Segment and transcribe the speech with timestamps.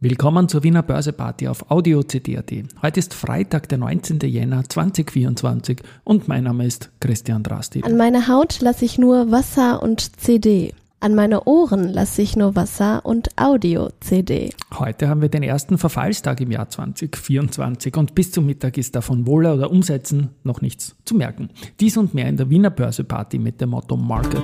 [0.00, 2.52] Willkommen zur Wiener Börseparty auf Audio CD.at.
[2.82, 4.18] Heute ist Freitag, der 19.
[4.20, 7.82] Jänner 2024 und mein Name ist Christian Drasti.
[7.82, 10.74] An meine Haut lasse ich nur Wasser und CD.
[11.00, 14.50] An meine Ohren lasse ich nur Wasser und Audio-CD.
[14.78, 19.26] Heute haben wir den ersten Verfallstag im Jahr 2024 und bis zum Mittag ist davon
[19.26, 21.48] Wohler oder Umsetzen noch nichts zu merken.
[21.80, 24.42] Dies und mehr in der Wiener Börseparty mit dem Motto Market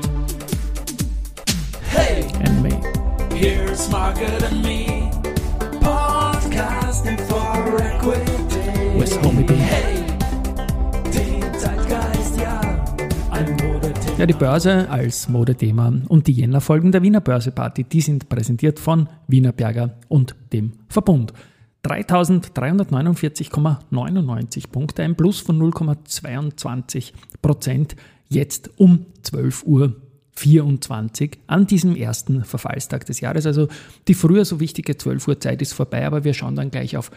[1.91, 2.71] Hey, and Me.
[3.35, 4.92] here's Market and Me.
[14.23, 19.09] Ja, die Börse als Modethema und die Jänner-Folgen der Wiener Börseparty, die sind präsentiert von
[19.27, 21.33] Wiener Berger und dem Verbund.
[21.85, 27.97] 3.349,99 Punkte, ein Plus von 0,22 Prozent,
[28.29, 29.97] jetzt um 12 Uhr
[30.37, 33.45] 24 an diesem ersten Verfallstag des Jahres.
[33.45, 33.67] Also
[34.07, 37.11] die früher so wichtige 12 Uhr Zeit ist vorbei, aber wir schauen dann gleich auf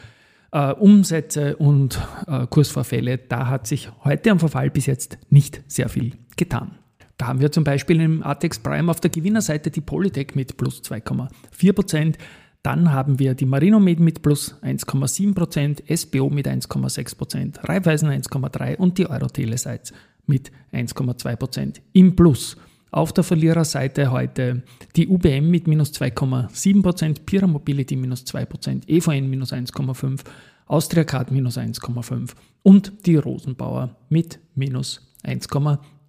[0.53, 3.19] äh, Umsätze und äh, Kursvorfälle.
[3.19, 6.79] Da hat sich heute am Verfall bis jetzt nicht sehr viel getan.
[7.17, 10.81] Da haben wir zum Beispiel im ATX Prime auf der Gewinnerseite die Polytech mit plus
[10.81, 12.17] 2,4 Prozent.
[12.61, 18.77] Dann haben wir die Marinomed mit plus 1,7 Prozent, SBO mit 1,6 Prozent, Raiffeisen 1,3
[18.77, 19.93] und die Euroteleseits
[20.25, 22.57] mit 1,2 Prozent im Plus.
[22.91, 24.63] Auf der Verliererseite heute
[24.95, 30.21] die UBM mit minus 2,7%, Pira Mobility minus 2%, EVN minus 1,5%,
[30.67, 32.31] Austria Card minus 1,5%
[32.63, 35.13] und die Rosenbauer mit minus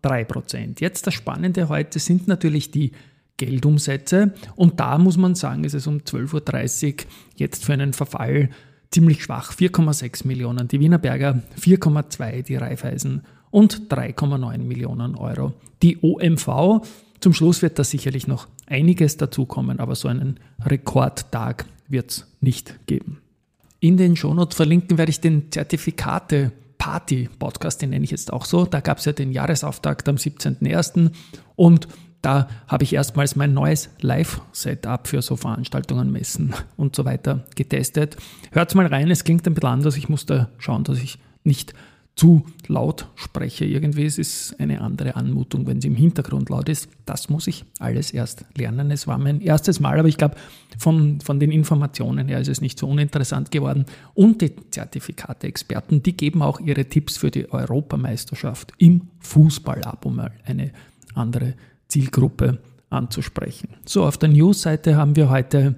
[0.09, 0.81] 1,3%.
[0.81, 2.93] Jetzt das Spannende heute sind natürlich die
[3.37, 6.95] Geldumsätze und da muss man sagen, ist es um 12.30 Uhr
[7.37, 8.51] jetzt für einen Verfall
[8.91, 15.53] ziemlich schwach, 4,6 Millionen, die Wienerberger 4,2, die Raiffeisen und 3,9 Millionen Euro.
[15.83, 16.87] Die OMV,
[17.21, 22.87] zum Schluss wird da sicherlich noch einiges dazukommen, aber so einen Rekordtag wird es nicht
[22.87, 23.19] geben.
[23.81, 28.45] In den Shownotes verlinken werde ich den Zertifikate Party Podcast, den nenne ich jetzt auch
[28.45, 28.65] so.
[28.65, 31.11] Da gab es ja den Jahresauftakt am 17.01.
[31.57, 31.89] und
[32.23, 38.17] da habe ich erstmals mein neues Live-Setup für so Veranstaltungen, Messen und so weiter getestet.
[38.51, 39.97] Hört mal rein, es klingt ein bisschen anders.
[39.97, 41.73] Ich muss da schauen, dass ich nicht
[42.17, 43.67] zu laut spreche.
[43.67, 46.89] Irgendwie es ist eine andere Anmutung, wenn sie im Hintergrund laut ist.
[47.05, 48.91] Das muss ich alles erst lernen.
[48.91, 50.37] Es war mein erstes Mal, aber ich glaube,
[50.79, 53.85] von, von den Informationen her ist es nicht so uninteressant geworden.
[54.15, 60.17] Und die Zertifikate-Experten, die geben auch ihre Tipps für die Europameisterschaft im Fußball ab, um
[60.17, 60.73] mal eine
[61.15, 61.53] andere
[61.89, 63.69] Zielgruppe anzusprechen.
[63.85, 65.77] So, auf der News-Seite haben wir heute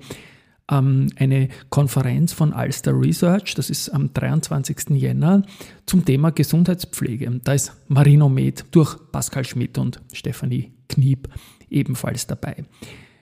[0.71, 4.91] ähm, eine Konferenz von Ulster Research, das ist am 23.
[4.91, 5.43] Jänner,
[5.87, 7.41] zum Thema Gesundheitspflege.
[7.45, 11.29] Da ist Marino Med durch Pascal Schmidt und Stefanie Kniep
[11.71, 12.65] ebenfalls dabei.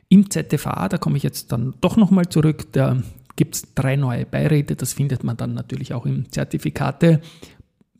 [0.09, 3.03] Im ZFA, da komme ich jetzt dann doch nochmal zurück, da
[3.34, 7.21] gibt es drei neue Beiräte, das findet man dann natürlich auch im Zertifikate.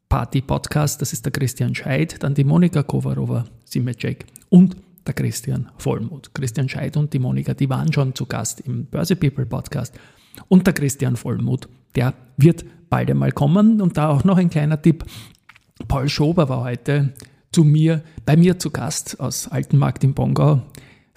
[0.09, 5.71] Party Podcast, das ist der Christian Scheid, dann die Monika Kovarova, Simecek und der Christian
[5.79, 6.35] Vollmuth.
[6.35, 9.95] Christian Scheid und die Monika, die waren schon zu Gast im Börse People Podcast.
[10.49, 13.81] Und der Christian Vollmuth, der wird bald einmal kommen.
[13.81, 15.05] Und da auch noch ein kleiner Tipp.
[15.89, 17.13] Paul Schober war heute
[17.53, 20.63] zu mir, bei mir zu Gast aus Altenmarkt in Bongau.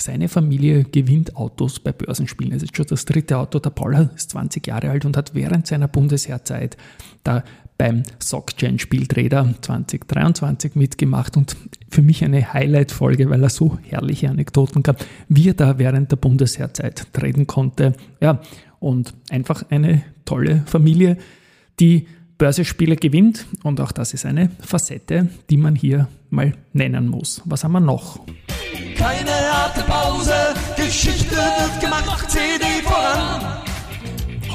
[0.02, 2.54] Seine Familie gewinnt Autos bei Börsenspielen.
[2.54, 3.60] Es ist schon das dritte Auto.
[3.60, 6.78] Der Paul ist 20 Jahre alt und hat während seiner Bundesheerzeit
[7.24, 7.44] da
[7.78, 8.04] beim
[8.78, 11.56] Spieltrader 2023 mitgemacht und
[11.90, 16.18] für mich eine Highlight-Folge, weil er so herrliche Anekdoten gab, wie er da während der
[16.18, 17.94] Bundesheerzeit treten konnte.
[18.22, 18.42] Ja,
[18.80, 21.18] und einfach eine tolle Familie,
[21.80, 22.08] die
[22.40, 27.42] Börsespiele gewinnt und auch das ist eine Facette, die man hier mal nennen muss.
[27.44, 28.22] Was haben wir noch?
[28.96, 30.34] Keine harte Pause,
[30.78, 33.58] Geschichte wird gemacht, CD voran.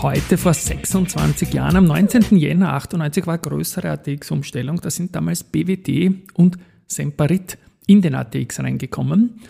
[0.00, 2.38] Heute vor 26 Jahren, am 19.
[2.38, 4.80] Jänner 98, war größere ATX-Umstellung.
[4.80, 6.56] Da sind damals BWD und
[6.86, 9.40] Semperit in den ATX reingekommen.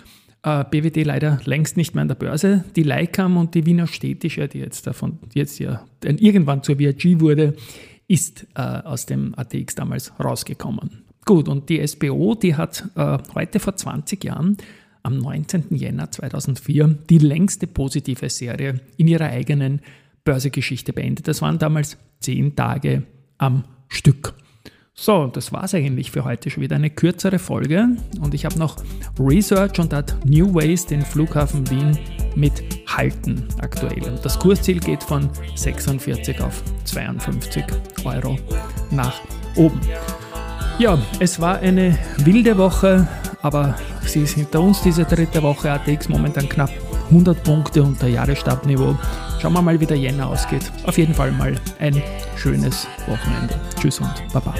[0.43, 2.65] Äh, BWD leider längst nicht mehr an der Börse.
[2.75, 7.55] Die Leikam und die Wiener Städtische, die jetzt davon jetzt ja irgendwann zur VRG wurde,
[8.09, 11.05] ist äh, aus dem ATX damals rausgekommen.
[11.25, 14.59] Gut, und die SBO, die hat äh, heute vor 20 Jahren,
[15.03, 15.67] am 19.
[15.71, 19.81] Jänner 2004, die längste positive Serie in ihrer eigenen
[20.25, 21.29] Börsegeschichte beendet.
[21.29, 23.03] Das waren damals zehn Tage
[23.39, 24.35] am Stück.
[24.95, 28.59] So, das war es eigentlich für heute schon wieder eine kürzere Folge und ich habe
[28.59, 28.77] noch
[29.19, 31.99] Research und hat New Ways den Flughafen Wien
[32.35, 32.53] mit
[32.87, 34.03] Halten aktuell.
[34.05, 37.65] Und das Kursziel geht von 46 auf 52
[38.05, 38.39] Euro
[38.91, 39.21] nach
[39.57, 39.81] oben.
[40.79, 43.07] Ja, es war eine wilde Woche,
[43.43, 45.71] aber sie ist hinter uns diese dritte Woche.
[45.71, 46.71] ATX momentan knapp
[47.11, 48.97] 100 Punkte unter Jahresstabniveau.
[49.41, 50.73] Schauen wir mal, wie der Jänner ausgeht.
[50.85, 52.03] Auf jeden Fall mal ein
[52.37, 53.55] schönes Wochenende.
[53.79, 54.55] Tschüss und Baba.